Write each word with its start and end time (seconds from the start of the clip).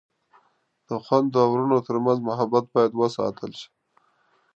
د 0.87 0.89
خویندو 1.03 1.37
او 1.43 1.49
ورونو 1.51 1.77
ترمنځ 1.87 2.19
محبت 2.29 2.65
باید 2.73 2.91
وساتل 3.01 3.51
شي. 3.59 3.69